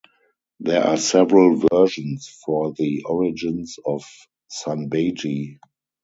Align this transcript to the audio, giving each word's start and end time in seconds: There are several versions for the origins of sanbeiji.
There 0.59 0.83
are 0.83 0.97
several 0.97 1.57
versions 1.57 2.27
for 2.27 2.73
the 2.73 3.03
origins 3.03 3.77
of 3.85 4.01
sanbeiji. 4.49 5.59